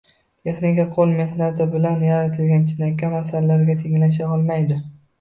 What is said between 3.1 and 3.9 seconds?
asarlarga